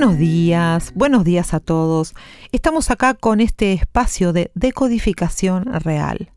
[0.00, 2.14] Buenos días, buenos días a todos.
[2.52, 6.32] Estamos acá con este espacio de decodificación real.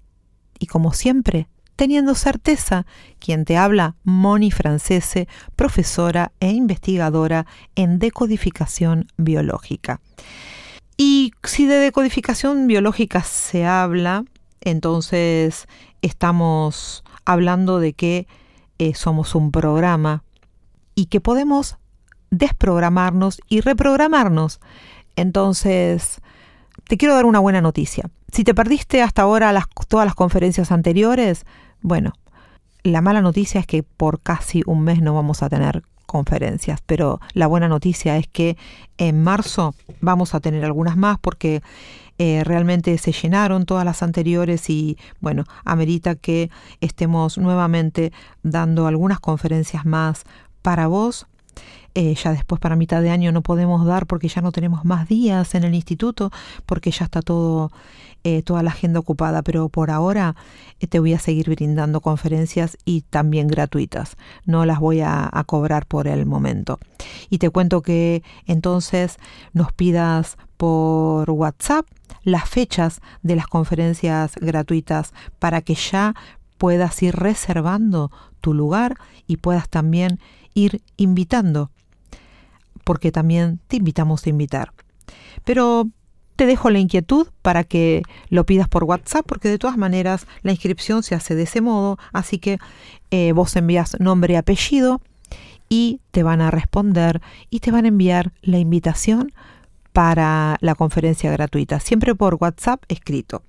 [0.60, 2.86] Y como siempre, teniendo certeza,
[3.20, 7.46] quien te habla, Moni Francese, profesora e investigadora
[7.76, 10.02] en decodificación biológica.
[10.98, 14.26] Y si de decodificación biológica se habla,
[14.60, 15.70] entonces
[16.02, 18.28] estamos hablando de que
[18.78, 20.26] eh, somos un programa
[20.96, 21.78] y que podemos
[22.34, 24.60] desprogramarnos y reprogramarnos.
[25.16, 26.20] Entonces,
[26.88, 28.10] te quiero dar una buena noticia.
[28.32, 29.54] Si te perdiste hasta ahora
[29.88, 31.46] todas las conferencias anteriores,
[31.82, 32.14] bueno,
[32.84, 37.20] la mala noticia es que por casi un mes no vamos a tener conferencias, pero
[37.34, 38.58] la buena noticia es que
[38.98, 41.62] en marzo vamos a tener algunas más porque
[42.18, 46.50] eh, realmente se llenaron todas las anteriores y bueno, amerita que
[46.82, 48.12] estemos nuevamente
[48.44, 50.24] dando algunas conferencias más
[50.62, 51.28] para vos
[51.96, 55.08] eh, ya después para mitad de año no podemos dar porque ya no tenemos más
[55.08, 56.32] días en el instituto,
[56.66, 57.72] porque ya está todo,
[58.24, 60.36] eh, toda la agenda ocupada, pero por ahora
[60.80, 64.18] eh, te voy a seguir brindando conferencias y también gratuitas.
[64.46, 66.80] No las voy a, a cobrar por el momento.
[67.30, 69.18] Y te cuento que entonces
[69.54, 71.86] nos pidas por WhatsApp
[72.24, 76.16] las fechas de las conferencias gratuitas para que ya
[76.58, 78.10] puedas ir reservando
[78.42, 78.96] tu lugar
[79.28, 80.20] y puedas también
[80.54, 81.70] ir invitando
[82.84, 84.74] porque también te invitamos a invitar.
[85.44, 85.88] Pero
[86.36, 90.52] te dejo la inquietud para que lo pidas por WhatsApp, porque de todas maneras la
[90.52, 92.58] inscripción se hace de ese modo, así que
[93.12, 95.02] eh, vos envías nombre y apellido
[95.70, 99.32] y te van a responder y te van a enviar la invitación
[99.92, 103.44] para la conferencia gratuita, siempre por WhatsApp escrito.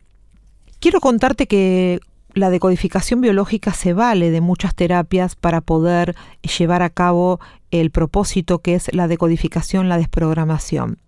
[0.79, 2.01] Quiero contarte que
[2.35, 6.17] la decodificación biológica se vale de muchas terapias para poder
[6.59, 7.41] llevar a cabo
[7.71, 10.99] el propósito que es la decodificación, la desprogramación.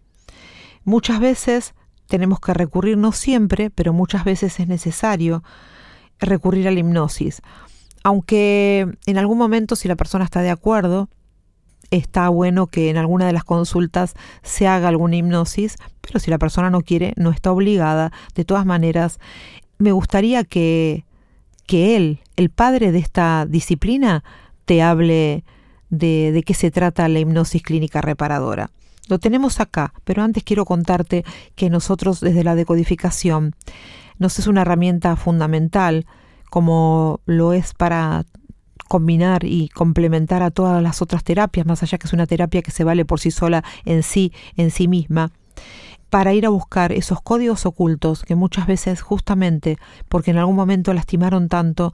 [0.85, 1.75] Muchas veces
[2.07, 5.43] tenemos que recurrir, no siempre, pero muchas veces es necesario
[6.21, 7.43] recurrir a la hipnosis.
[8.05, 11.09] Aunque en algún momento, si la persona está de acuerdo,
[11.91, 16.39] está bueno que en alguna de las consultas se haga alguna hipnosis, pero si la
[16.39, 18.13] persona no quiere, no está obligada.
[18.37, 19.19] De todas maneras,
[19.79, 21.06] me gustaría que
[21.67, 24.25] que él, el padre de esta disciplina,
[24.65, 25.45] te hable
[25.91, 28.71] de, de qué se trata la hipnosis clínica reparadora.
[29.09, 31.25] Lo tenemos acá, pero antes quiero contarte
[31.55, 33.55] que nosotros desde la decodificación
[34.19, 36.07] nos es una herramienta fundamental
[36.51, 38.25] como lo es para
[38.89, 42.71] combinar y complementar a todas las otras terapias, más allá que es una terapia que
[42.71, 45.33] se vale por sí sola en sí, en sí misma
[46.11, 49.77] para ir a buscar esos códigos ocultos que muchas veces justamente
[50.09, 51.93] porque en algún momento lastimaron tanto,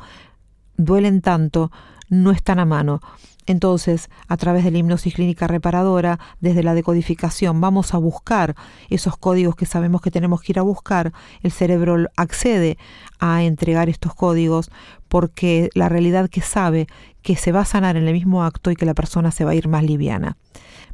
[0.77, 1.71] duelen tanto,
[2.13, 3.01] no están a mano.
[3.47, 8.55] Entonces, a través de la hipnosis clínica reparadora, desde la decodificación, vamos a buscar
[8.91, 11.13] esos códigos que sabemos que tenemos que ir a buscar.
[11.43, 12.77] El cerebro accede
[13.19, 14.71] a entregar estos códigos
[15.09, 16.87] porque la realidad que sabe
[17.23, 19.53] que se va a sanar en el mismo acto y que la persona se va
[19.53, 20.37] a ir más liviana.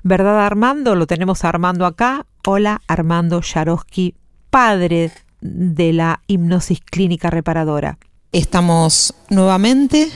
[0.04, 0.94] ¿Verdad Armando?
[0.94, 2.26] Lo tenemos a Armando acá.
[2.46, 4.14] Hola Armando Yarosky,
[4.50, 7.98] padre de la hipnosis clínica reparadora.
[8.32, 10.10] Estamos nuevamente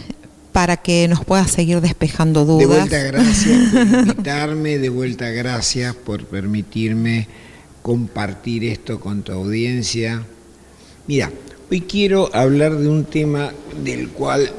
[0.52, 2.68] para que nos pueda seguir despejando dudas.
[2.68, 7.26] De vuelta, gracias por invitarme, de vuelta, gracias por permitirme
[7.80, 10.24] compartir esto con tu audiencia.
[11.06, 11.32] Mira,
[11.70, 13.52] hoy quiero hablar de un tema
[13.82, 14.50] del cual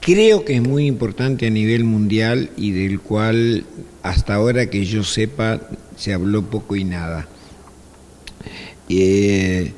[0.00, 3.64] creo que es muy importante a nivel mundial y del cual
[4.02, 5.60] hasta ahora que yo sepa
[5.96, 7.28] se habló poco y nada.
[8.88, 9.72] Eh,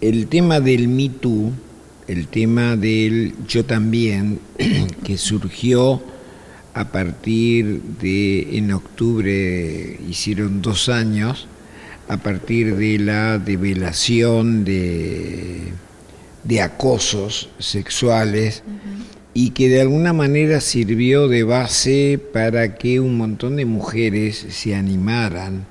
[0.00, 1.52] el tema del Me Too,
[2.08, 4.40] el tema del yo también,
[5.04, 6.02] que surgió
[6.74, 11.46] a partir de, en octubre hicieron dos años,
[12.08, 15.72] a partir de la develación de,
[16.42, 18.62] de acosos sexuales
[19.32, 24.74] y que de alguna manera sirvió de base para que un montón de mujeres se
[24.74, 25.66] animaran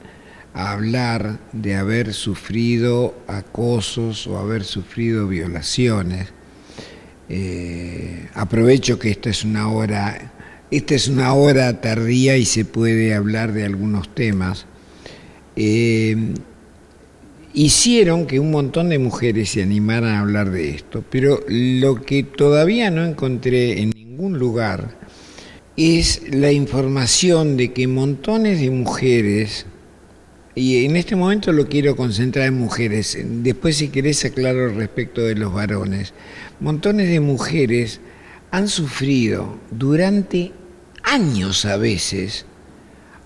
[0.54, 6.30] hablar de haber sufrido acosos o haber sufrido violaciones.
[7.30, 10.32] Eh, aprovecho que esta es una hora,
[10.70, 14.66] esta es una hora tardía y se puede hablar de algunos temas.
[15.56, 16.16] Eh,
[17.54, 22.24] hicieron que un montón de mujeres se animaran a hablar de esto, pero lo que
[22.24, 24.96] todavía no encontré en ningún lugar
[25.78, 29.66] es la información de que montones de mujeres,
[30.56, 35.36] y en este momento lo quiero concentrar en mujeres, después si querés aclaro respecto de
[35.36, 36.14] los varones,
[36.60, 38.00] montones de mujeres
[38.52, 40.52] han sufrido durante
[41.04, 42.46] años a veces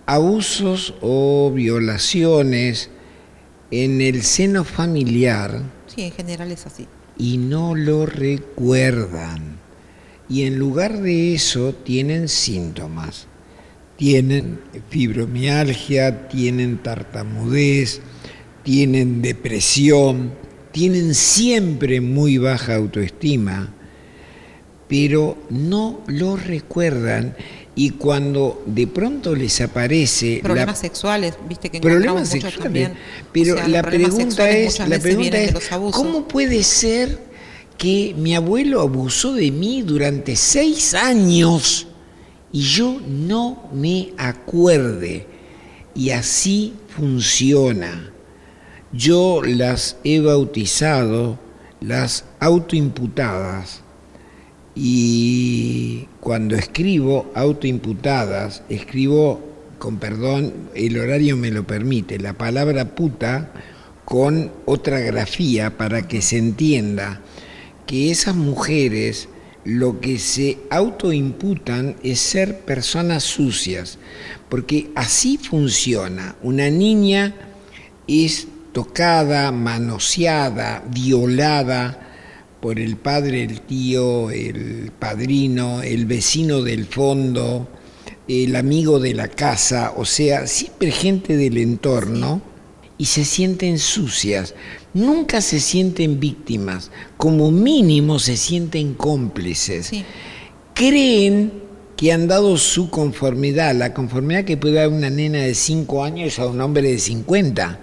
[0.08, 2.90] abusos o violaciones
[3.72, 5.62] en el seno familiar.
[5.88, 6.88] Sí, en general es así.
[7.18, 9.58] Y no lo recuerdan.
[10.30, 13.28] Y en lugar de eso tienen síntomas.
[13.98, 14.60] Tienen
[14.90, 18.02] fibromialgia, tienen tartamudez,
[18.64, 20.34] tienen depresión,
[20.72, 23.74] tienen siempre muy baja autoestima,
[24.88, 27.36] pero no lo recuerdan
[27.78, 32.94] y cuando de pronto les aparece problemas sexuales, viste que problemas sexuales, también.
[33.32, 35.54] pero la pregunta es, la pregunta es,
[35.92, 37.20] ¿cómo puede ser
[37.78, 41.87] que mi abuelo abusó de mí durante seis años
[42.58, 45.28] y yo no me acuerde?
[45.94, 48.12] Y así funciona.
[48.92, 51.38] Yo las he bautizado
[51.82, 53.84] las autoimputadas
[54.74, 59.40] y cuando escribo autoimputadas, escribo,
[59.78, 63.52] con perdón, el horario me lo permite, la palabra puta
[64.04, 67.22] con otra grafía para que se entienda
[67.86, 69.30] que esas mujeres
[69.68, 73.98] lo que se autoimputan es ser personas sucias,
[74.48, 76.38] porque así funciona.
[76.42, 77.36] Una niña
[78.08, 82.08] es tocada, manoseada, violada,
[82.62, 87.68] por el padre, el tío, el padrino, el vecino del fondo,
[88.30, 92.42] el amigo de la casa, o sea, siempre gente del entorno,
[92.98, 94.56] y se sienten sucias.
[94.94, 99.92] Nunca se sienten víctimas, como mínimo se sienten cómplices.
[100.74, 101.52] Creen
[101.96, 106.40] que han dado su conformidad, la conformidad que puede dar una nena de 5 años
[106.40, 107.80] a un hombre de 50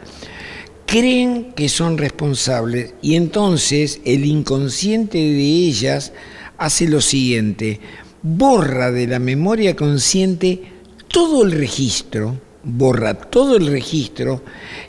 [0.87, 6.13] creen que son responsables y entonces el inconsciente de ellas
[6.57, 7.81] hace lo siguiente,
[8.23, 10.63] borra de la memoria consciente
[11.09, 14.43] todo el registro, borra todo el registro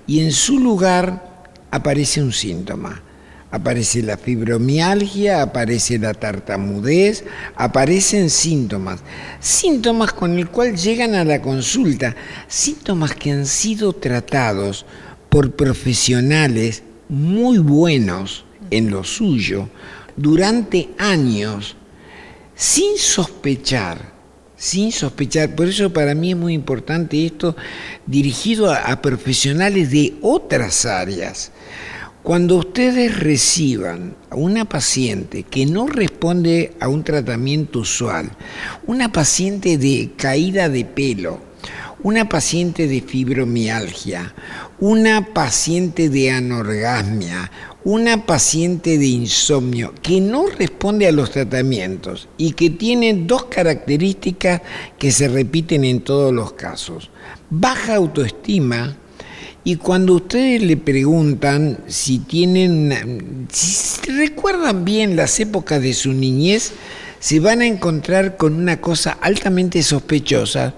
[0.06, 1.35] y en su lugar
[1.72, 3.02] aparece un síntoma.
[3.52, 7.24] Aparece la fibromialgia, aparece la tartamudez,
[7.56, 9.02] aparecen síntomas.
[9.40, 12.16] Síntomas con el cual llegan a la consulta,
[12.48, 14.86] síntomas que han sido tratados
[15.30, 19.70] por profesionales muy buenos en lo suyo
[20.16, 21.76] durante años
[22.56, 24.15] sin sospechar,
[24.66, 25.54] sin sospechar.
[25.54, 27.56] Por eso para mí es muy importante esto
[28.08, 31.52] dirigido a, profesionales de otras áreas.
[32.24, 38.32] Cuando ustedes reciban a una paciente que no responde a un tratamiento usual,
[38.88, 41.40] una paciente de caída de pelo,
[42.02, 44.34] una paciente de fibromialgia,
[44.80, 47.52] una paciente de anorgasmia,
[47.86, 54.64] una paciente de insomnio que no responde a los tratamientos y que tiene dos características
[54.98, 57.12] que se repiten en todos los casos.
[57.52, 58.98] Baja autoestima
[59.64, 66.74] y cuando ustedes le preguntan si tienen, si recuerdan bien las épocas de su niñez,
[67.20, 70.74] se van a encontrar con una cosa altamente sospechosa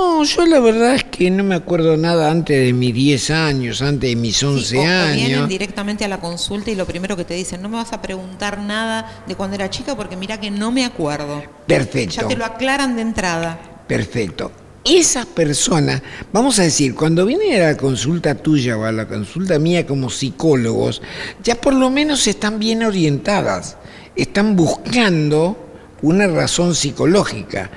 [0.00, 3.82] no, yo la verdad es que no me acuerdo nada antes de mis 10 años,
[3.82, 5.26] antes de mis 11 años.
[5.26, 8.00] vienen directamente a la consulta y lo primero que te dicen, no me vas a
[8.00, 11.42] preguntar nada de cuando era chica porque mira que no me acuerdo.
[11.66, 12.22] Perfecto.
[12.22, 13.60] Ya te lo aclaran de entrada.
[13.86, 14.52] Perfecto.
[14.84, 16.00] Esas personas,
[16.32, 20.08] vamos a decir, cuando vienen a la consulta tuya o a la consulta mía como
[20.08, 21.02] psicólogos,
[21.42, 23.76] ya por lo menos están bien orientadas,
[24.16, 25.68] están buscando
[26.00, 27.70] una razón psicológica.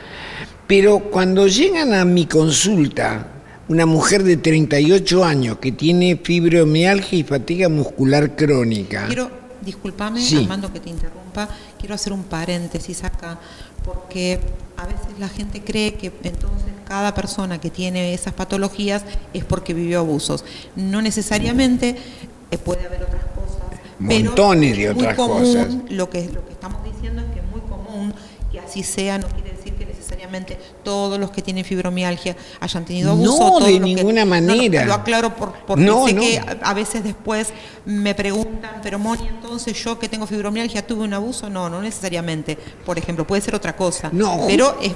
[0.67, 3.27] Pero cuando llegan a mi consulta,
[3.67, 9.07] una mujer de 38 años que tiene fibromialgia y fatiga muscular crónica.
[9.07, 9.29] Quiero,
[9.61, 13.39] discúlpame, Armando, que te interrumpa, quiero hacer un paréntesis acá,
[13.83, 14.39] porque
[14.77, 19.03] a veces la gente cree que entonces cada persona que tiene esas patologías
[19.33, 20.43] es porque vivió abusos.
[20.75, 21.95] No necesariamente,
[22.51, 23.63] eh, puede haber otras cosas.
[23.99, 25.73] Montones de otras cosas.
[25.89, 28.13] Lo que, lo que estamos diciendo es que es muy común
[28.51, 29.52] que así sea, no quiere
[30.83, 33.59] todos los que tienen fibromialgia hayan tenido abuso.
[33.59, 34.85] No, de ninguna manera.
[34.85, 37.53] lo aclaro por, porque sé que a veces después
[37.85, 41.49] me preguntan, pero Moni, entonces yo que tengo fibromialgia tuve un abuso.
[41.49, 42.57] No, no necesariamente.
[42.85, 44.09] Por ejemplo, puede ser otra cosa.
[44.11, 44.41] No.
[44.47, 44.93] Pero es,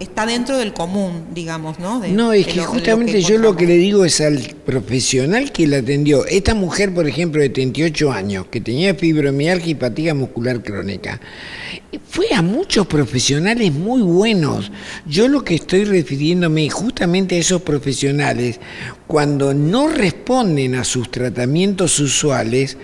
[0.00, 2.00] está dentro del común, digamos, ¿no?
[2.08, 6.24] no, es que justamente yo lo que le digo es al profesional que la atendió.
[6.24, 11.20] Esta mujer, por ejemplo, de 38 años, que tenía fibromialgia y fatiga muscular crónica,
[12.08, 14.72] fue a muchos profesionales muy buenos.
[15.06, 18.58] Yo lo que estoy refiriéndome justamente a esos profesionales,
[19.06, 22.78] cuando no responden a sus tratamientos usuales,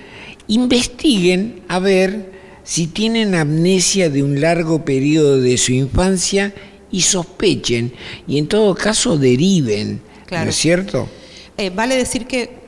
[0.49, 6.53] investiguen a ver si tienen amnesia de un largo periodo de su infancia
[6.91, 7.93] y sospechen
[8.27, 10.01] y en todo caso deriven,
[10.31, 11.09] ¿no es cierto?
[11.57, 12.67] Eh, vale decir que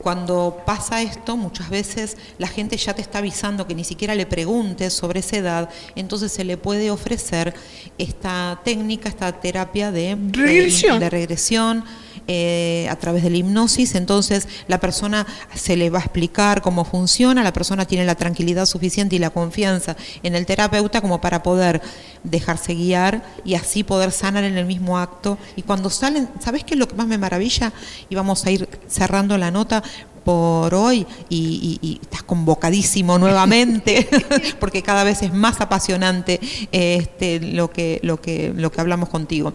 [0.00, 4.24] cuando pasa esto, muchas veces la gente ya te está avisando que ni siquiera le
[4.24, 7.52] preguntes sobre esa edad, entonces se le puede ofrecer
[7.98, 11.00] esta técnica, esta terapia de regresión.
[11.00, 11.84] de regresión
[12.32, 16.84] eh, a través de la hipnosis, entonces la persona se le va a explicar cómo
[16.84, 21.42] funciona, la persona tiene la tranquilidad suficiente y la confianza en el terapeuta como para
[21.42, 21.82] poder
[22.22, 25.38] dejarse guiar y así poder sanar en el mismo acto.
[25.56, 27.72] Y cuando salen, ¿sabes qué es lo que más me maravilla?
[28.08, 29.82] Y vamos a ir cerrando la nota,
[30.24, 34.08] por hoy y, estás convocadísimo nuevamente
[34.60, 36.40] porque cada vez es más apasionante
[36.72, 39.52] este, lo, que, lo, que, lo que hablamos contigo.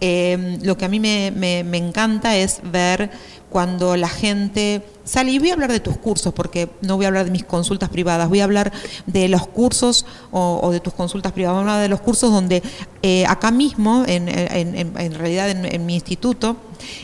[0.00, 3.10] Eh, lo que a mí me, me encanta es ver
[3.50, 7.08] cuando la gente sale, y voy a hablar de tus cursos, porque no voy a
[7.08, 8.72] hablar de mis consultas privadas, voy a hablar
[9.06, 12.62] de los cursos o, de tus consultas privadas, voy a hablar de los cursos donde
[13.02, 16.56] eh, acá mismo, en, en, realidad en, mi instituto,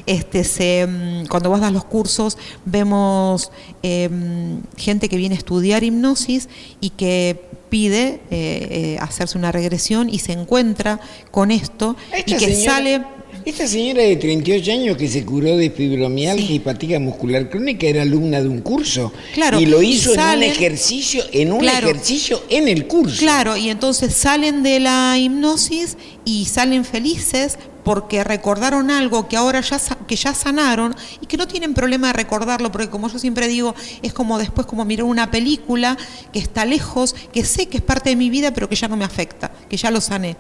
[0.06, 3.50] este, se, mm, cuando vas a los cursos vemos
[3.82, 6.48] em, gente que viene a estudiar hipnosis
[6.80, 11.00] y que pide eh, eh, hacerse una regresión y se encuentra
[11.30, 13.02] con esto y que sale
[13.44, 18.00] esta señora de 38 años que se curó de fibromialgia y fatiga muscular crónica era
[18.00, 19.12] alumna de un curso.
[19.34, 23.18] Claro, y lo hizo en un ejercicio, en un ejercicio en el curso.
[23.18, 29.60] Claro, y entonces salen de la hipnosis y salen felices porque recordaron algo que ahora
[29.60, 33.46] ya que ya sanaron y que no tienen problema de recordarlo, porque como yo siempre
[33.46, 35.96] digo, es como después como mirar una película
[36.32, 38.96] que está lejos, que sé que es parte de mi vida, pero que ya no
[38.96, 40.36] me afecta, que ya lo sané.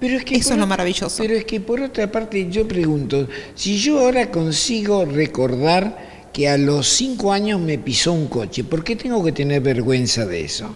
[0.00, 1.22] Pero es que Eso es lo maravilloso.
[1.22, 6.58] Pero es que por otra parte yo pregunto, si yo ahora consigo recordar que a
[6.58, 10.74] los cinco años me pisó un coche, ¿por qué tengo que tener vergüenza de eso?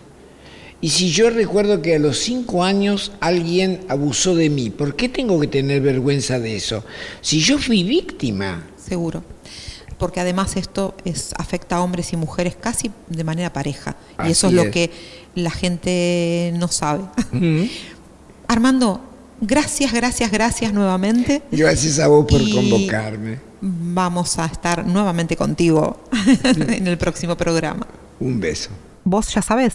[0.81, 5.09] Y si yo recuerdo que a los cinco años alguien abusó de mí, ¿por qué
[5.09, 6.85] tengo que tener vergüenza de eso?
[7.21, 8.65] Si yo fui víctima.
[8.77, 9.25] Seguro.
[9.99, 13.97] Porque además esto es, afecta a hombres y mujeres casi de manera pareja.
[14.25, 14.91] y eso es lo que
[15.35, 17.03] la gente no sabe.
[18.47, 19.03] Armando,
[19.41, 21.43] Gracias, gracias, gracias nuevamente.
[21.53, 23.39] Gracias a vos por convocarme.
[23.61, 26.03] Vamos a estar nuevamente contigo
[26.45, 27.87] en el próximo programa.
[28.19, 28.71] Un beso.
[29.05, 29.75] Vos ya sabés,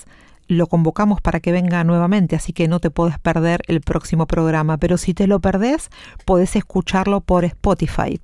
[0.54, 4.78] lo convocamos para que venga nuevamente, así que no te puedes perder el próximo programa,
[4.78, 5.90] pero si te lo perdés,
[6.26, 8.20] podés escucharlo por Spotify.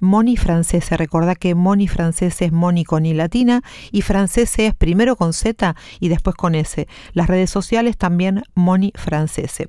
[0.00, 0.96] Moni Francese.
[0.96, 5.74] Recordá que Moni Francese es Moni con I latina y Francese es primero con Z
[6.00, 6.86] y después con S.
[7.12, 9.68] Las redes sociales también Moni Francese.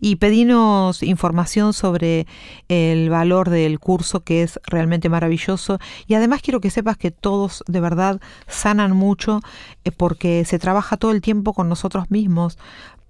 [0.00, 2.26] Y pedinos información sobre
[2.68, 7.64] el valor del curso que es realmente maravilloso y además quiero que sepas que todos
[7.66, 9.40] de verdad sanan mucho
[9.84, 12.58] eh, porque se trabaja todo el tiempo con nosotros mismos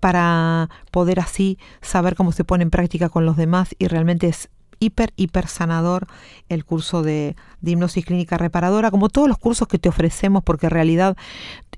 [0.01, 4.51] para poder así saber cómo se pone en práctica con los demás y realmente es
[4.79, 6.07] hiper, hiper sanador
[6.49, 10.71] el curso de, hipnosis clínica reparadora, como todos los cursos que te ofrecemos, porque en
[10.71, 11.17] realidad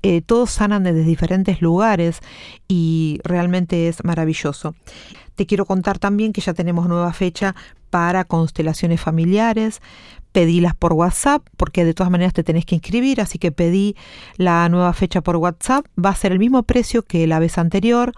[0.03, 2.19] eh, todos sanan desde diferentes lugares
[2.67, 4.75] y realmente es maravilloso.
[5.35, 7.55] Te quiero contar también que ya tenemos nueva fecha
[7.89, 9.81] para constelaciones familiares,
[10.31, 13.95] pedilas por WhatsApp, porque de todas maneras te tenés que inscribir, así que pedí
[14.37, 18.13] la nueva fecha por WhatsApp, va a ser el mismo precio que la vez anterior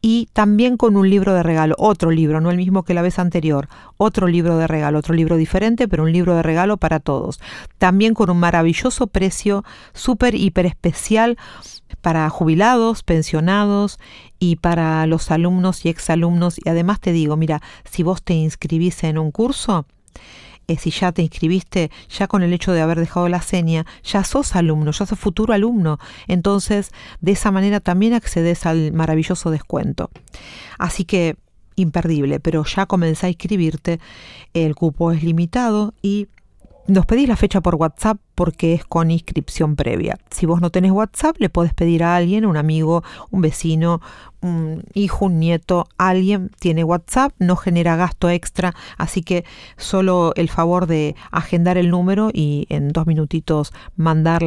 [0.00, 3.18] y también con un libro de regalo, otro libro, no el mismo que la vez
[3.18, 7.40] anterior, otro libro de regalo, otro libro diferente, pero un libro de regalo para todos.
[7.78, 11.36] También con un maravilloso precio, súper, hiper especial
[12.00, 13.98] para jubilados, pensionados
[14.38, 16.58] y para los alumnos y exalumnos.
[16.64, 19.86] Y además te digo, mira, si vos te inscribís en un curso,
[20.76, 24.54] si ya te inscribiste, ya con el hecho de haber dejado la seña, ya sos
[24.56, 25.98] alumno, ya sos futuro alumno.
[26.28, 30.10] Entonces, de esa manera también accedes al maravilloso descuento.
[30.78, 31.36] Así que,
[31.76, 34.00] imperdible, pero ya comencé a inscribirte,
[34.54, 36.28] el cupo es limitado y
[36.90, 40.18] nos pedís la fecha por WhatsApp porque es con inscripción previa.
[40.30, 44.00] Si vos no tenés WhatsApp, le podés pedir a alguien, un amigo, un vecino,
[44.40, 49.44] un hijo, un nieto, alguien tiene WhatsApp, no genera gasto extra, así que
[49.76, 54.40] solo el favor de agendar el número y en dos minutitos mandar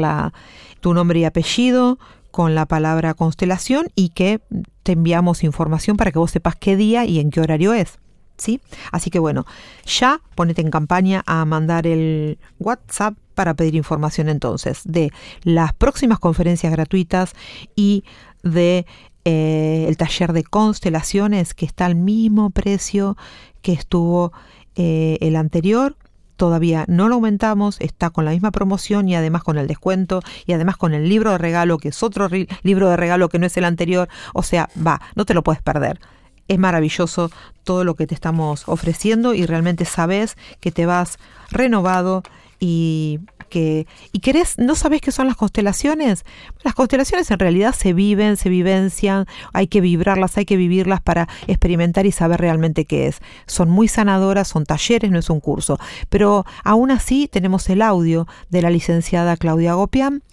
[0.82, 1.98] tu nombre y apellido
[2.32, 4.42] con la palabra constelación y que
[4.82, 8.00] te enviamos información para que vos sepas qué día y en qué horario es.
[8.38, 8.62] ¿Sí?
[8.92, 9.46] Así que bueno,
[9.86, 15.12] ya ponete en campaña a mandar el WhatsApp para pedir información entonces de
[15.44, 17.34] las próximas conferencias gratuitas
[17.76, 18.04] y
[18.44, 18.86] de
[19.26, 23.18] eh, el taller de constelaciones que está al mismo precio
[23.62, 24.34] que estuvo
[24.76, 25.96] eh, el anterior.
[26.36, 30.54] Todavía no lo aumentamos, está con la misma promoción y además con el descuento y
[30.54, 32.28] además con el libro de regalo, que es otro
[32.64, 34.10] libro de regalo que no es el anterior.
[34.34, 36.00] O sea, va, no te lo puedes perder.
[36.48, 37.32] Es maravilloso
[37.64, 41.18] todo lo que te estamos ofreciendo y realmente sabes que te vas
[41.50, 42.24] renovado
[42.60, 43.20] y
[43.54, 46.26] y querés, no sabes qué son las constelaciones.
[46.64, 51.28] Las constelaciones en realidad se viven, se vivencian, hay que vibrarlas, hay que vivirlas para
[51.48, 53.20] experimentar y saber realmente qué es.
[53.46, 55.80] Son muy sanadoras, son talleres, no es un curso.
[56.10, 60.24] Pero aún así tenemos el audio de la licenciada Claudia Gopián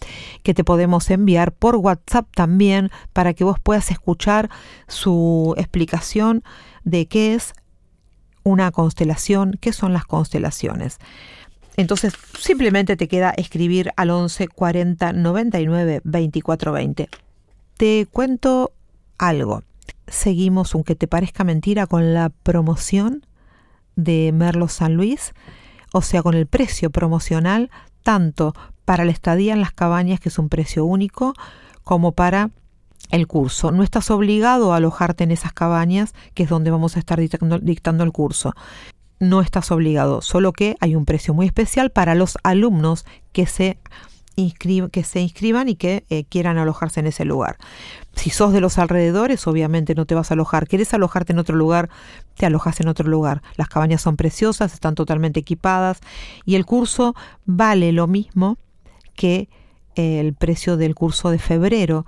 [0.42, 4.50] que te podemos enviar por WhatsApp también para que vos puedas escuchar
[4.88, 6.42] su explicación
[6.84, 7.52] de qué es
[8.42, 10.98] una constelación, qué son las constelaciones.
[11.80, 17.08] Entonces simplemente te queda escribir al 11 40 99 24 20.
[17.78, 18.72] Te cuento
[19.16, 19.62] algo.
[20.06, 23.24] Seguimos, aunque te parezca mentira, con la promoción
[23.96, 25.32] de Merlo San Luis,
[25.94, 27.70] o sea, con el precio promocional,
[28.02, 31.32] tanto para la estadía en las cabañas, que es un precio único,
[31.82, 32.50] como para
[33.10, 33.70] el curso.
[33.70, 37.58] No estás obligado a alojarte en esas cabañas, que es donde vamos a estar dictando,
[37.58, 38.52] dictando el curso
[39.20, 43.78] no estás obligado, solo que hay un precio muy especial para los alumnos que se,
[44.90, 47.58] que se inscriban y que eh, quieran alojarse en ese lugar.
[48.14, 50.66] Si sos de los alrededores, obviamente no te vas a alojar.
[50.66, 51.90] ¿Quieres alojarte en otro lugar?
[52.34, 53.42] Te alojas en otro lugar.
[53.56, 56.00] Las cabañas son preciosas, están totalmente equipadas
[56.46, 58.56] y el curso vale lo mismo
[59.14, 59.50] que
[59.96, 62.06] eh, el precio del curso de febrero,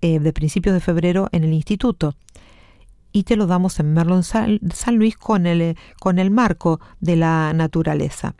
[0.00, 2.16] eh, de principios de febrero en el instituto
[3.12, 4.58] y te lo damos en Merlon San,
[4.92, 8.34] Luis con el, eh, con el marco de la naturaleza.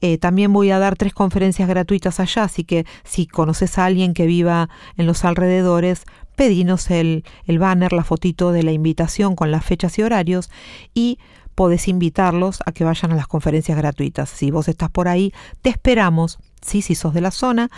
[0.00, 4.14] Eh, también voy a dar tres conferencias gratuitas allá, así que si conoces a alguien
[4.14, 6.04] que viva en los alrededores,
[6.36, 10.50] pedinos el, el banner, la fotito de la invitación con las fechas y horarios
[10.92, 11.18] y
[11.54, 14.28] podés invitarlos a que vayan a las conferencias gratuitas.
[14.28, 17.70] Si vos estás por ahí, te esperamos, si sos de la zona,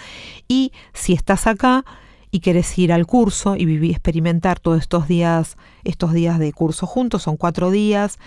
[0.48, 1.84] y si estás acá,
[2.30, 6.86] y quieres ir al curso y vivir, experimentar todos estos días, estos días de curso
[6.86, 8.18] juntos, son cuatro días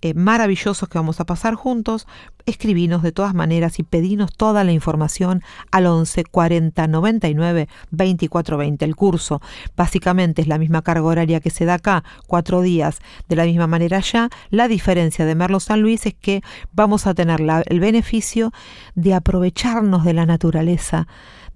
[0.00, 2.06] eh, maravillosos que vamos a pasar juntos,
[2.46, 5.42] escribinos de todas maneras y pedinos toda la información
[5.72, 8.84] al 11 40 99 24 20.
[8.84, 9.42] El curso
[9.76, 13.66] básicamente es la misma carga horaria que se da acá, cuatro días de la misma
[13.66, 14.28] manera allá.
[14.50, 16.42] La diferencia de Merlo San Luis es que
[16.72, 18.52] vamos a tener el beneficio
[18.94, 21.08] de aprovecharnos de la naturaleza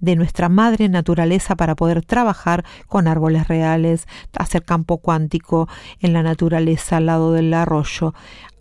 [0.03, 4.05] de nuestra madre naturaleza para poder trabajar con árboles reales,
[4.37, 5.69] hacer campo cuántico
[6.01, 8.13] en la naturaleza al lado del arroyo,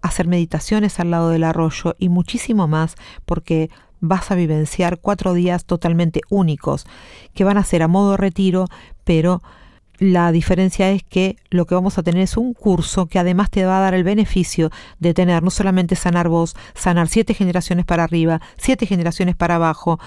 [0.03, 5.65] hacer meditaciones al lado del arroyo y muchísimo más porque vas a vivenciar cuatro días
[5.65, 6.87] totalmente únicos
[7.35, 8.69] que van a ser a modo retiro,
[9.03, 9.43] pero
[9.99, 13.65] la diferencia es que lo que vamos a tener es un curso que además te
[13.65, 18.05] va a dar el beneficio de tener no solamente sanar vos, sanar siete generaciones para
[18.05, 19.99] arriba, siete generaciones para abajo,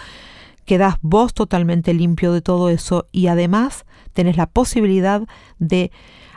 [0.65, 5.21] quedas vos totalmente limpio de todo eso y además tenés la posibilidad
[5.59, 5.91] de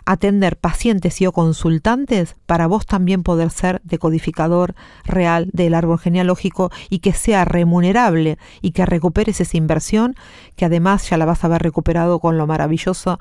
[0.08, 6.70] atender pacientes y o consultantes para vos también poder ser decodificador real del árbol genealógico
[6.88, 10.14] y que sea remunerable y que recuperes esa inversión
[10.56, 13.18] que además ya la vas a haber recuperado con lo maravilloso,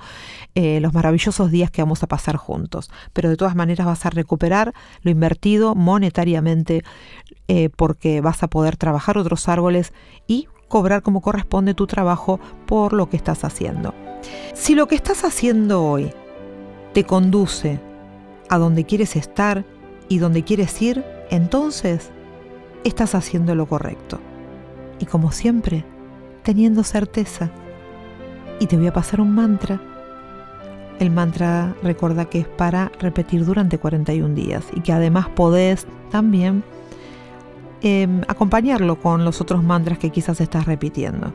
[0.56, 2.90] eh, los maravillosos días que vamos a pasar juntos.
[3.12, 6.84] Pero de todas maneras vas a recuperar lo invertido monetariamente
[7.50, 9.92] eh, porque vas a poder trabajar otros árboles
[10.26, 13.94] y cobrar como corresponde tu trabajo por lo que estás haciendo.
[14.54, 16.12] Si lo que estás haciendo hoy
[16.94, 17.80] te conduce
[18.50, 19.66] a donde quieres estar
[20.10, 22.12] y donde quieres ir, entonces
[22.84, 24.20] estás haciendo lo correcto.
[25.00, 25.86] Y como siempre,
[26.44, 27.52] teniendo certeza.
[28.60, 29.80] Y te voy a pasar un mantra.
[31.00, 36.64] El mantra recuerda que es para repetir durante 41 días y que además podés también
[37.82, 41.32] Em, acompañarlo con los otros mantras que quizás estás repitiendo.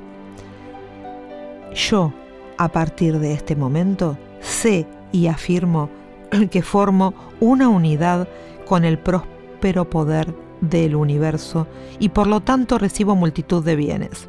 [1.75, 2.13] Yo,
[2.59, 5.89] a partir de este momento, sé y afirmo
[6.51, 8.29] que formo una unidad
[8.67, 11.67] con el próspero poder del universo
[11.99, 14.29] y por lo tanto recibo multitud de bienes.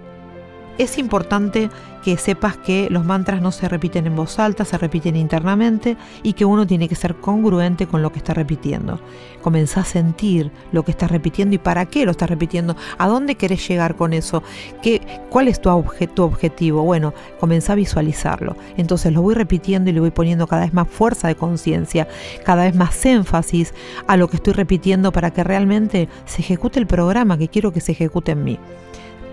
[0.80, 1.70] es importante
[2.04, 6.34] que sepas que los mantras no se repiten en voz alta, se repiten internamente y
[6.34, 9.00] que uno tiene que ser congruente con lo que está repitiendo.
[9.42, 13.36] Comenzá a sentir lo que estás repitiendo y para qué lo estás repitiendo, a dónde
[13.36, 14.44] querés llegar con eso,
[14.82, 16.84] ¿Qué, cuál es tu, objetivo.
[16.84, 18.56] Bueno, comenzá a visualizarlo.
[18.78, 22.08] Entonces lo voy repitiendo y le voy poniendo cada vez más fuerza de conciencia,
[22.44, 23.74] cada vez más énfasis
[24.08, 27.82] a lo que estoy repitiendo para que realmente se ejecute el programa que quiero que
[27.82, 28.60] se ejecute en mí.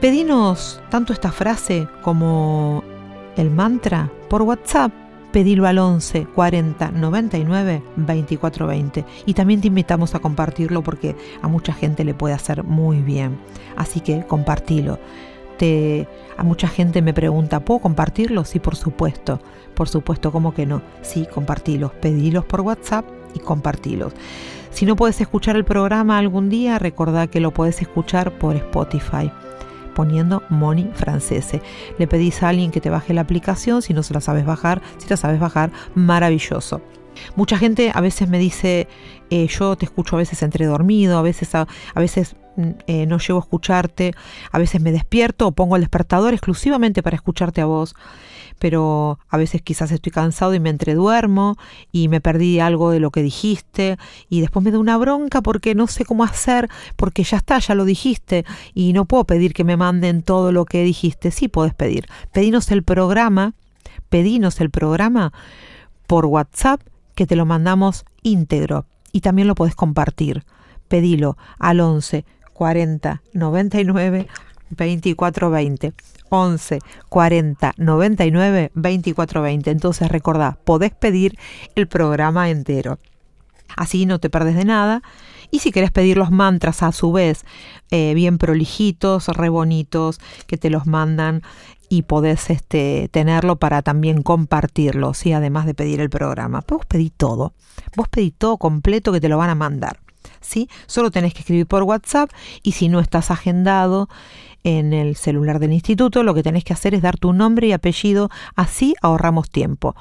[0.00, 2.82] Pedinos tanto esta frase como
[3.36, 4.90] el mantra por WhatsApp.
[5.30, 9.04] Pedilo al 11 40 99 24 20.
[9.26, 13.38] Y también te invitamos a compartirlo porque a mucha gente le puede hacer muy bien.
[13.76, 14.98] Así que compartilo.
[16.38, 18.46] A mucha gente me pregunta, ¿puedo compartirlo?
[18.46, 19.38] Sí, por supuesto.
[19.74, 20.80] Por supuesto, ¿cómo que no?
[21.02, 21.92] Sí, compartilos.
[21.92, 24.14] Pedilos por WhatsApp y compartilos.
[24.70, 29.30] Si no puedes escuchar el programa algún día, recordá que lo puedes escuchar por Spotify
[30.00, 31.60] poniendo Money Francese.
[31.98, 34.80] Le pedís a alguien que te baje la aplicación, si no se la sabes bajar,
[34.96, 36.80] si la sabes bajar, maravilloso.
[37.36, 38.88] Mucha gente a veces me dice,
[39.30, 43.18] eh, yo te escucho a veces entre dormido, a veces, a, veces mm, eh, no
[43.18, 44.12] llego a escucharte,
[44.50, 47.94] a veces me despierto o pongo el despertador exclusivamente para escucharte a vos
[48.60, 51.56] pero a veces quizás estoy cansado y me entreduermo
[51.90, 53.96] y me perdí algo de lo que dijiste
[54.28, 57.74] y después me da una bronca porque no sé cómo hacer, porque ya está, ya
[57.74, 61.30] lo dijiste y no puedo pedir que me manden todo lo que dijiste.
[61.30, 62.06] Sí puedes pedir.
[62.32, 63.54] Pedinos el programa,
[64.10, 65.32] pedinos el programa
[66.06, 66.82] por WhatsApp
[67.20, 70.42] que te lo mandamos íntegro y también lo puedes compartir.
[70.88, 74.26] Pedilo al 11 40 99
[74.70, 75.92] 2420.
[76.30, 76.78] 11
[77.10, 79.70] 40 99 24 20.
[79.70, 81.36] Entonces recordá, podés pedir
[81.74, 82.98] el programa entero.
[83.76, 85.02] Así no te perdes de nada.
[85.50, 87.44] Y si querés pedir los mantras a su vez,
[87.90, 91.42] eh, bien prolijitos, re bonitos, que te los mandan
[91.90, 95.32] y podés este, tenerlo para también compartirlo, ¿sí?
[95.32, 96.62] además de pedir el programa.
[96.66, 97.52] Vos pedí todo,
[97.96, 99.98] vos pedí todo completo que te lo van a mandar.
[100.40, 100.68] ¿Sí?
[100.86, 102.30] Solo tenés que escribir por WhatsApp
[102.62, 104.08] y si no estás agendado,
[104.64, 107.72] en el celular del instituto, lo que tenés que hacer es dar tu nombre y
[107.72, 109.94] apellido, así ahorramos tiempo.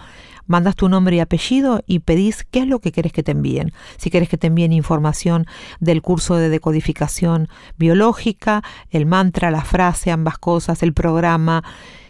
[0.47, 3.71] Mandas tu nombre y apellido y pedís qué es lo que querés que te envíen.
[3.97, 5.45] Si querés que te envíen información
[5.79, 11.63] del curso de decodificación biológica, el mantra, la frase, ambas cosas, el programa,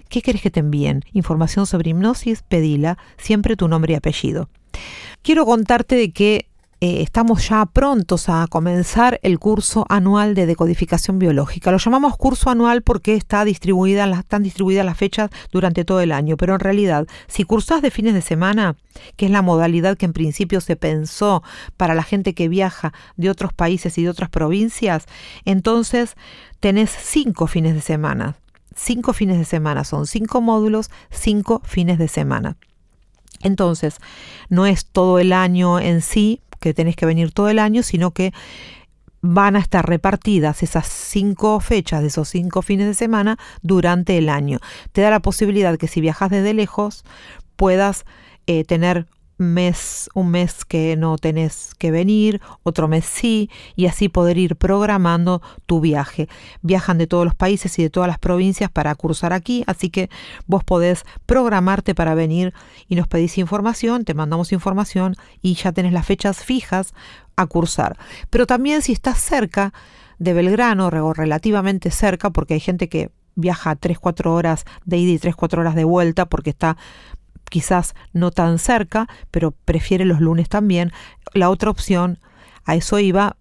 [0.08, 1.04] ¿qué querés que te envíen?
[1.12, 4.50] Información sobre hipnosis, pedila, siempre tu nombre y apellido.
[5.22, 6.49] Quiero contarte de que
[6.82, 11.72] eh, estamos ya prontos a comenzar el curso anual de decodificación biológica.
[11.72, 16.38] Lo llamamos curso anual porque está distribuida, están distribuidas las fechas durante todo el año,
[16.38, 18.78] pero en realidad, si cursás de fines de semana,
[19.18, 21.44] que es la modalidad que en principio se pensó
[21.76, 25.06] para la gente que viaja de otros países y de otras provincias,
[25.44, 26.16] entonces
[26.62, 28.38] tenés cinco fines de semana.
[28.74, 32.56] Cinco fines de semana, son cinco módulos, cinco fines de semana.
[33.42, 33.98] Entonces,
[34.48, 38.12] no es todo el año en sí, que tenés que venir todo el año, sino
[38.12, 38.34] que
[39.22, 44.30] van a estar repartidas esas cinco fechas de esos cinco fines de semana durante el
[44.30, 44.60] año.
[44.92, 47.04] Te da la posibilidad que si viajas desde lejos
[47.56, 48.06] puedas
[48.48, 49.08] eh, tener
[49.40, 54.56] mes, un mes que no tenés que venir, otro mes sí, y así poder ir
[54.58, 56.28] programando tu viaje.
[56.62, 60.10] Viajan de todos los países y de todas las provincias para cursar aquí, así que
[60.46, 62.54] vos podés programarte para venir
[62.88, 66.94] y nos pedís información, te mandamos información y ya tenés las fechas fijas
[67.38, 67.98] a cursar.
[68.30, 69.74] Pero también si estás cerca
[70.20, 75.18] de Belgrano, o relativamente cerca, porque hay gente que viaja 3-4 horas de ida y
[75.18, 76.76] 3-4 horas de vuelta porque está
[77.50, 80.92] quizás no tan cerca, pero prefiere los lunes también.
[81.34, 82.20] La otra opción,
[82.66, 83.36] a eso iba,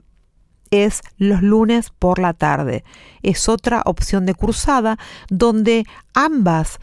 [0.70, 2.84] es los lunes por la tarde.
[3.22, 6.78] Es otra opción de cursada donde ambas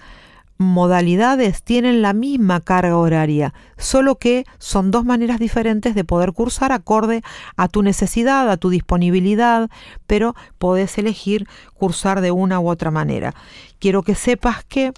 [0.58, 6.72] modalidades tienen la misma carga horaria, solo que son dos maneras diferentes de poder cursar
[6.72, 7.24] acorde
[7.58, 9.70] a tu necesidad, a tu disponibilidad,
[10.08, 13.34] pero podés elegir cursar de una u otra manera.
[13.80, 14.94] Quiero que sepas que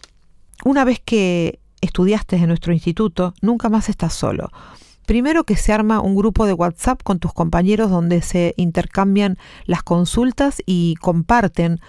[0.64, 4.50] una vez que estudiaste en nuestro instituto, nunca más estás solo.
[5.06, 9.82] Primero que se arma un grupo de WhatsApp con tus compañeros donde se intercambian las
[9.82, 11.80] consultas y comparten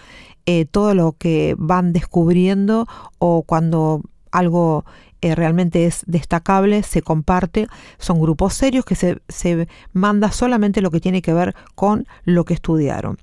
[0.47, 2.87] eh, todo lo que van descubriendo
[3.19, 4.85] o cuando algo
[5.21, 7.67] eh, realmente es destacable, se comparte.
[7.99, 12.45] Son grupos serios que se, se manda solamente lo que tiene que ver con lo
[12.45, 13.19] que estudiaron.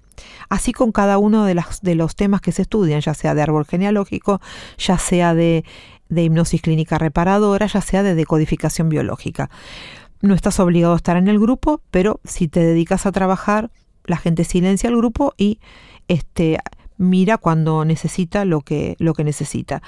[0.50, 3.42] Así con cada uno de, las, de los temas que se estudian, ya sea de
[3.42, 4.42] árbol genealógico,
[4.78, 5.64] ya sea de
[6.10, 9.50] de hipnosis clínica reparadora, ya sea de decodificación biológica.
[10.22, 13.72] No estás obligado a estar en el grupo, pero si te dedicas a trabajar,
[14.06, 15.60] la gente silencia el grupo y
[16.08, 16.60] este,
[16.98, 19.82] mira cuando necesita lo que, lo que necesita.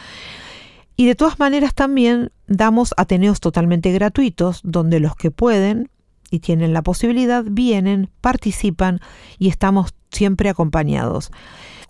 [0.95, 5.89] Y de todas maneras también damos ateneos totalmente gratuitos, donde los que pueden
[6.31, 8.99] y tienen la posibilidad vienen, participan
[9.37, 11.31] y estamos siempre acompañados.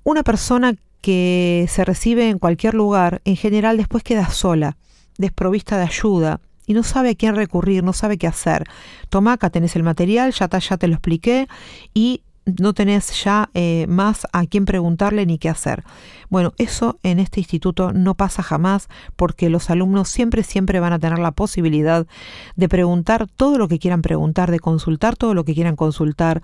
[0.03, 4.77] Una persona que se recibe en cualquier lugar, en general después queda sola,
[5.17, 8.65] desprovista de ayuda, y no sabe a quién recurrir, no sabe qué hacer.
[9.09, 11.47] Toma, acá tenés el material, ya, ya te lo expliqué,
[11.93, 12.23] y
[12.59, 15.83] no tenés ya eh, más a quién preguntarle ni qué hacer.
[16.29, 20.99] Bueno, eso en este instituto no pasa jamás porque los alumnos siempre, siempre van a
[20.99, 22.07] tener la posibilidad
[22.55, 26.41] de preguntar todo lo que quieran preguntar, de consultar todo lo que quieran consultar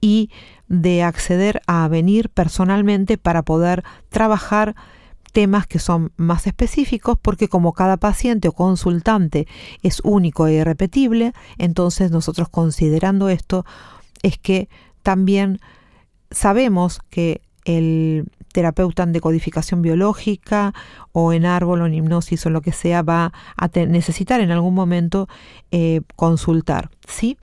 [0.00, 0.30] y
[0.68, 4.74] de acceder a venir personalmente para poder trabajar
[5.32, 9.46] temas que son más específicos porque como cada paciente o consultante
[9.82, 13.64] es único e irrepetible, entonces nosotros considerando esto
[14.22, 14.68] es que
[15.02, 15.60] también
[16.30, 20.74] sabemos que el terapeuta en decodificación biológica
[21.12, 24.74] o en árbol o en hipnosis o lo que sea va a necesitar en algún
[24.74, 25.28] momento
[25.70, 27.38] eh, consultar, ¿sí?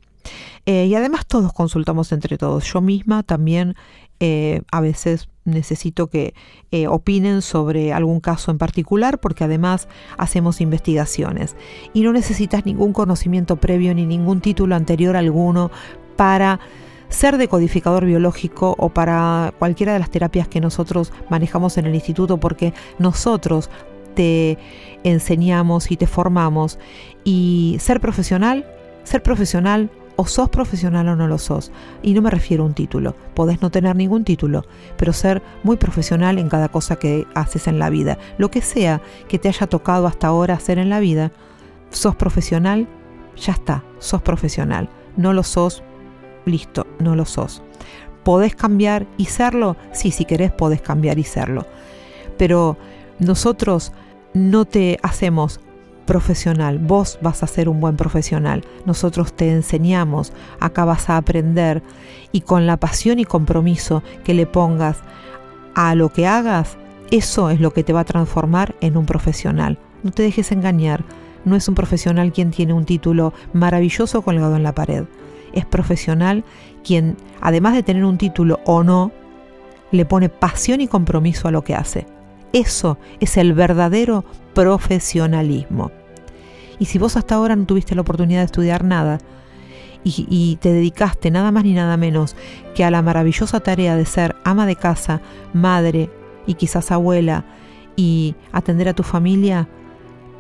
[0.66, 2.64] Eh, y además todos consultamos entre todos.
[2.66, 3.76] Yo misma también
[4.20, 6.34] eh, a veces necesito que
[6.90, 11.56] opinen sobre algún caso en particular porque además hacemos investigaciones
[11.94, 15.70] y no necesitas ningún conocimiento previo ni ningún título anterior alguno
[16.16, 16.60] para
[17.10, 22.40] ser decodificador biológico o para cualquiera de las terapias que nosotros manejamos en el instituto
[22.40, 23.70] porque nosotros
[24.16, 24.58] te
[25.04, 26.80] enseñamos y te formamos
[27.24, 28.66] y ser profesional,
[29.04, 31.72] ser profesional o sos profesional o no lo sos.
[32.02, 34.66] Y no me refiero a un título, podés no tener ningún título,
[34.98, 38.18] pero ser muy profesional en cada cosa que haces en la vida.
[38.38, 41.32] Lo que sea que te haya tocado hasta ahora hacer en la vida,
[41.90, 42.88] sos profesional,
[43.36, 44.90] ya está, sos profesional.
[45.18, 45.84] No lo sos,
[46.46, 47.62] listo, no lo sos.
[48.24, 49.78] ¿Podés cambiar y serlo?
[49.94, 51.66] Sí, si querés podés cambiar y serlo.
[52.38, 52.78] Pero
[53.20, 53.92] nosotros
[54.34, 55.60] no te hacemos
[56.06, 61.84] profesional, vos vas a ser un buen profesional, nosotros te enseñamos, acá vas a aprender.
[62.32, 65.00] Y con la pasión y compromiso que le pongas
[65.74, 66.78] a lo que hagas,
[67.12, 69.78] eso es lo que te va a transformar en un profesional.
[70.04, 71.04] No te dejes engañar,
[71.46, 75.06] no es un profesional quien tiene un título maravilloso colgado en la pared.
[75.54, 76.44] Es profesional
[76.84, 79.12] quien, además de tener un título o no,
[79.92, 82.06] le pone pasión y compromiso a lo que hace.
[82.56, 85.92] Eso es el verdadero profesionalismo.
[86.80, 89.18] Y si vos hasta ahora no tuviste la oportunidad de estudiar nada
[90.06, 92.38] y, te dedicaste nada más ni nada menos
[92.74, 95.20] que a la maravillosa tarea de ser ama de casa,
[95.52, 96.10] madre
[96.48, 97.44] y quizás abuela
[97.98, 99.68] y atender a tu familia,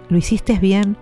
[0.07, 0.95] lo hiciste bien,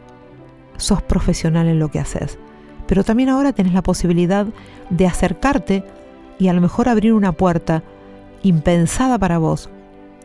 [0.77, 2.39] sos profesional en lo que haces.
[2.87, 4.47] Pero también ahora tenés la posibilidad
[4.89, 5.83] de acercarte
[6.39, 7.83] y a lo mejor abrir una puerta
[8.41, 9.69] impensada para vos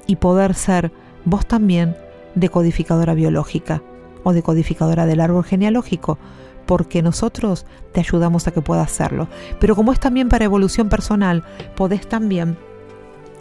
[0.09, 0.90] y poder ser
[1.25, 1.97] vos también
[2.35, 3.83] decodificadora biológica
[4.25, 6.18] o decodificadora del árbol genealógico,
[6.66, 9.29] porque nosotros te ayudamos a que puedas hacerlo.
[9.61, 11.44] Pero como es también para evolución personal,
[11.77, 12.57] podés también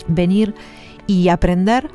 [0.08, 0.54] venir
[1.08, 1.90] y aprender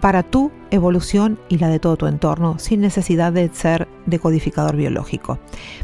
[0.00, 5.38] para tu evolución y la de todo tu entorno, sin necesidad de ser decodificador biológico.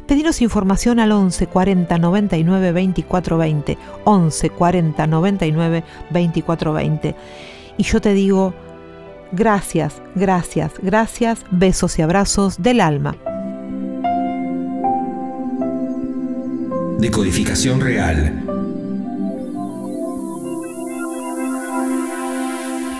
[0.06, 7.14] Pedinos información al 11 40 99 24 20, 11 40 99 24 20.
[7.76, 8.54] Y yo te digo,
[9.32, 13.16] gracias, gracias, gracias, besos y abrazos del alma.
[16.98, 18.42] Decodificación real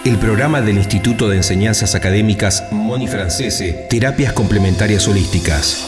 [0.04, 5.86] el programa del Instituto de Enseñanzas Académicas Moni Francese, Terapias Complementarias Holísticas.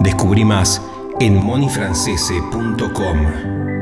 [0.00, 0.80] Descubrí más
[1.18, 3.75] en monifrancese.com.